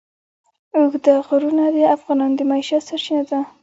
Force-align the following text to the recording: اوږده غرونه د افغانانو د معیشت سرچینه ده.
اوږده 0.75 1.15
غرونه 1.27 1.65
د 1.75 1.77
افغانانو 1.95 2.35
د 2.37 2.41
معیشت 2.49 2.81
سرچینه 2.89 3.23
ده. 3.29 3.39